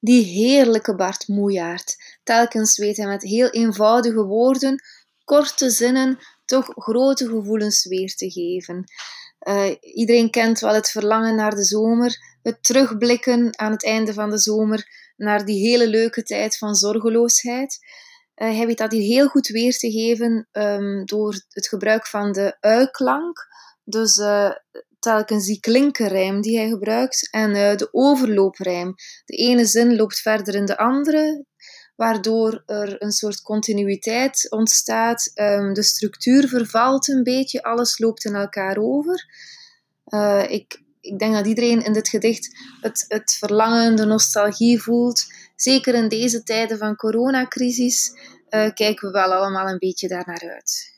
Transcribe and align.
Die 0.00 0.24
heerlijke 0.24 0.94
Bart 0.94 1.28
Moejaard. 1.28 1.96
Telkens 2.22 2.78
weet 2.78 2.96
hij 2.96 3.06
met 3.06 3.22
heel 3.22 3.50
eenvoudige 3.50 4.24
woorden, 4.24 4.82
korte 5.24 5.70
zinnen, 5.70 6.18
toch 6.44 6.72
grote 6.74 7.28
gevoelens 7.28 7.84
weer 7.84 8.14
te 8.14 8.30
geven. 8.30 8.84
Uh, 9.48 9.74
iedereen 9.80 10.30
kent 10.30 10.60
wel 10.60 10.74
het 10.74 10.90
verlangen 10.90 11.34
naar 11.34 11.54
de 11.54 11.64
zomer, 11.64 12.38
het 12.42 12.62
terugblikken 12.62 13.58
aan 13.58 13.72
het 13.72 13.84
einde 13.84 14.12
van 14.12 14.30
de 14.30 14.38
zomer 14.38 14.88
naar 15.16 15.44
die 15.44 15.68
hele 15.68 15.88
leuke 15.88 16.22
tijd 16.22 16.58
van 16.58 16.74
zorgeloosheid. 16.74 17.78
Uh, 18.36 18.56
hij 18.56 18.66
weet 18.66 18.78
dat 18.78 18.92
hier 18.92 19.02
heel 19.02 19.28
goed 19.28 19.48
weer 19.48 19.78
te 19.78 19.90
geven 19.90 20.48
um, 20.52 21.04
door 21.04 21.44
het 21.48 21.68
gebruik 21.68 22.06
van 22.06 22.32
de 22.32 22.56
ui-klank. 22.60 23.46
Dus 23.84 24.16
uh, 24.16 24.50
telkens 25.06 25.46
die 25.46 25.60
klinkerrijm 25.60 26.40
die 26.40 26.58
hij 26.58 26.68
gebruikt 26.68 27.28
en 27.30 27.50
uh, 27.50 27.76
de 27.76 27.88
overlooprijm. 27.92 28.94
De 29.24 29.36
ene 29.36 29.64
zin 29.64 29.96
loopt 29.96 30.20
verder 30.20 30.54
in 30.54 30.64
de 30.64 30.78
andere, 30.78 31.44
waardoor 31.96 32.62
er 32.66 33.02
een 33.02 33.12
soort 33.12 33.42
continuïteit 33.42 34.50
ontstaat. 34.50 35.30
Um, 35.34 35.72
de 35.74 35.82
structuur 35.82 36.48
vervalt 36.48 37.08
een 37.08 37.22
beetje, 37.22 37.62
alles 37.62 37.98
loopt 37.98 38.24
in 38.24 38.34
elkaar 38.34 38.76
over. 38.78 39.24
Uh, 40.06 40.44
ik, 40.50 40.82
ik 41.00 41.18
denk 41.18 41.34
dat 41.34 41.46
iedereen 41.46 41.84
in 41.84 41.92
dit 41.92 42.08
gedicht 42.08 42.48
het, 42.80 43.04
het 43.08 43.36
verlangen, 43.38 43.96
de 43.96 44.04
nostalgie 44.04 44.82
voelt. 44.82 45.24
Zeker 45.56 45.94
in 45.94 46.08
deze 46.08 46.42
tijden 46.42 46.78
van 46.78 46.96
coronacrisis 46.96 48.10
uh, 48.50 48.70
kijken 48.74 49.06
we 49.06 49.12
wel 49.12 49.32
allemaal 49.32 49.68
een 49.68 49.78
beetje 49.78 50.08
daar 50.08 50.26
naar 50.26 50.52
uit. 50.54 50.94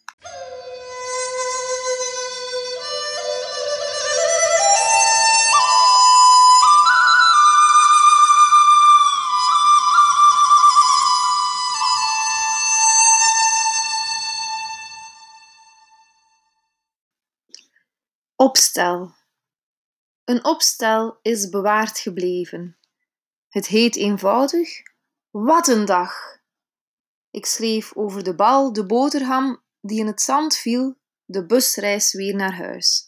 Opstel. 18.40 19.14
Een 20.24 20.44
opstel 20.44 21.18
is 21.22 21.48
bewaard 21.48 21.98
gebleven. 21.98 22.78
Het 23.48 23.66
heet 23.66 23.96
eenvoudig: 23.96 24.68
Wat 25.30 25.68
een 25.68 25.84
dag! 25.84 26.38
Ik 27.30 27.46
schreef 27.46 27.96
over 27.96 28.24
de 28.24 28.34
bal, 28.34 28.72
de 28.72 28.86
boterham 28.86 29.62
die 29.80 29.98
in 29.98 30.06
het 30.06 30.20
zand 30.20 30.56
viel, 30.56 30.98
de 31.24 31.46
busreis 31.46 32.12
weer 32.12 32.34
naar 32.34 32.54
huis. 32.56 33.06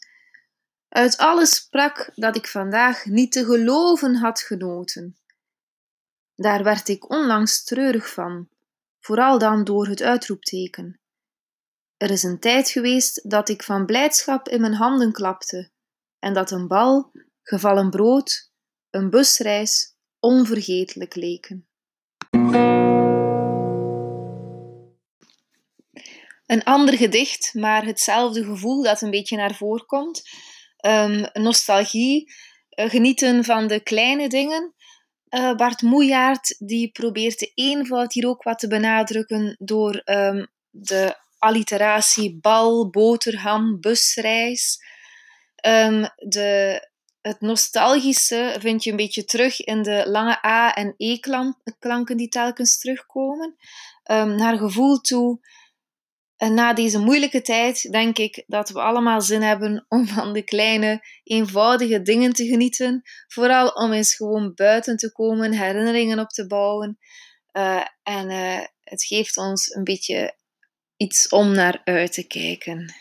Uit 0.89 1.17
alles 1.17 1.55
sprak 1.55 2.11
dat 2.15 2.35
ik 2.35 2.47
vandaag 2.47 3.05
niet 3.05 3.31
te 3.31 3.45
geloven 3.45 4.15
had 4.15 4.41
genoten. 4.41 5.17
Daar 6.35 6.63
werd 6.63 6.87
ik 6.87 7.09
onlangs 7.09 7.63
treurig 7.63 8.13
van, 8.13 8.49
vooral 8.99 9.37
dan 9.37 9.63
door 9.63 9.87
het 9.87 10.01
uitroepteken. 10.01 11.00
Er 12.01 12.11
is 12.11 12.23
een 12.23 12.39
tijd 12.39 12.69
geweest 12.69 13.29
dat 13.29 13.49
ik 13.49 13.63
van 13.63 13.85
blijdschap 13.85 14.47
in 14.49 14.61
mijn 14.61 14.73
handen 14.73 15.11
klapte 15.11 15.71
en 16.19 16.33
dat 16.33 16.51
een 16.51 16.67
bal, 16.67 17.11
gevallen 17.43 17.89
brood, 17.89 18.51
een 18.89 19.09
busreis 19.09 19.95
onvergetelijk 20.19 21.15
leken. 21.15 21.67
Een 26.45 26.63
ander 26.63 26.97
gedicht, 26.97 27.53
maar 27.53 27.85
hetzelfde 27.85 28.43
gevoel 28.43 28.83
dat 28.83 29.01
een 29.01 29.11
beetje 29.11 29.37
naar 29.37 29.55
voren 29.55 29.85
komt. 29.85 30.21
Um, 30.85 31.25
nostalgie, 31.33 32.33
uh, 32.79 32.89
genieten 32.89 33.43
van 33.43 33.67
de 33.67 33.79
kleine 33.79 34.29
dingen. 34.29 34.73
Uh, 35.29 35.55
Bart 35.55 35.81
Moejaert 35.81 36.55
die 36.59 36.91
probeert 36.91 37.39
de 37.39 37.51
eenvoud 37.53 38.13
hier 38.13 38.27
ook 38.27 38.43
wat 38.43 38.59
te 38.59 38.67
benadrukken 38.67 39.55
door 39.59 40.01
um, 40.05 40.47
de 40.69 41.19
alliteratie 41.41 42.39
bal, 42.39 42.89
boterham, 42.89 43.79
busreis. 43.79 44.79
Um, 45.65 46.01
de, 46.15 46.89
het 47.21 47.41
nostalgische 47.41 48.55
vind 48.59 48.83
je 48.83 48.89
een 48.91 48.95
beetje 48.95 49.25
terug 49.25 49.61
in 49.61 49.81
de 49.81 50.09
lange 50.09 50.45
A- 50.45 50.73
en 50.73 50.93
E-klanken 50.97 52.17
die 52.17 52.27
telkens 52.27 52.77
terugkomen. 52.77 53.55
Um, 54.11 54.35
naar 54.35 54.57
gevoel 54.57 54.97
toe. 54.97 55.39
En 56.37 56.53
na 56.53 56.73
deze 56.73 56.99
moeilijke 56.99 57.41
tijd 57.41 57.91
denk 57.91 58.17
ik 58.17 58.43
dat 58.47 58.69
we 58.69 58.81
allemaal 58.81 59.21
zin 59.21 59.41
hebben 59.41 59.85
om 59.87 60.07
van 60.07 60.33
de 60.33 60.43
kleine, 60.43 61.07
eenvoudige 61.23 62.01
dingen 62.01 62.33
te 62.33 62.45
genieten. 62.45 63.01
Vooral 63.27 63.67
om 63.67 63.91
eens 63.91 64.15
gewoon 64.15 64.53
buiten 64.55 64.97
te 64.97 65.11
komen, 65.11 65.53
herinneringen 65.53 66.19
op 66.19 66.29
te 66.29 66.47
bouwen. 66.47 66.97
Uh, 67.53 67.85
en 68.03 68.29
uh, 68.29 68.65
het 68.83 69.03
geeft 69.03 69.37
ons 69.37 69.75
een 69.75 69.83
beetje 69.83 70.39
iets 71.01 71.29
om 71.29 71.51
naar 71.51 71.81
uit 71.83 72.13
te 72.13 72.27
kijken. 72.27 72.93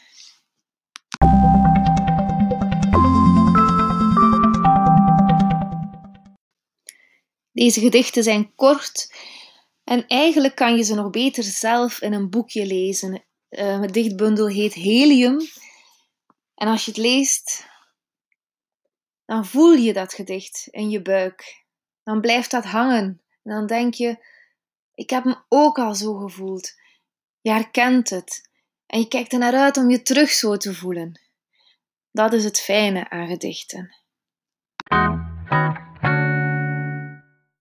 Deze 7.52 7.80
gedichten 7.80 8.22
zijn 8.22 8.54
kort 8.54 9.14
en 9.84 10.06
eigenlijk 10.06 10.54
kan 10.54 10.76
je 10.76 10.82
ze 10.82 10.94
nog 10.94 11.10
beter 11.10 11.42
zelf 11.42 12.00
in 12.00 12.12
een 12.12 12.30
boekje 12.30 12.66
lezen. 12.66 13.24
Uh, 13.50 13.80
het 13.80 13.92
dichtbundel 13.92 14.48
heet 14.48 14.74
Helium. 14.74 15.38
En 16.54 16.68
als 16.68 16.84
je 16.84 16.90
het 16.90 17.00
leest, 17.00 17.66
dan 19.24 19.46
voel 19.46 19.72
je 19.72 19.92
dat 19.92 20.14
gedicht 20.14 20.68
in 20.70 20.90
je 20.90 21.02
buik. 21.02 21.64
Dan 22.02 22.20
blijft 22.20 22.50
dat 22.50 22.64
hangen. 22.64 23.22
En 23.42 23.50
dan 23.52 23.66
denk 23.66 23.94
je, 23.94 24.26
ik 24.94 25.10
heb 25.10 25.24
hem 25.24 25.44
ook 25.48 25.78
al 25.78 25.94
zo 25.94 26.14
gevoeld. 26.14 26.79
Je 27.40 27.50
herkent 27.50 28.10
het 28.10 28.50
en 28.86 28.98
je 28.98 29.08
kijkt 29.08 29.32
er 29.32 29.38
naar 29.38 29.54
uit 29.54 29.76
om 29.76 29.90
je 29.90 30.02
terug 30.02 30.30
zo 30.30 30.56
te 30.56 30.74
voelen. 30.74 31.20
Dat 32.10 32.32
is 32.32 32.44
het 32.44 32.60
fijne 32.60 33.10
aan 33.10 33.26
gedichten. 33.26 33.94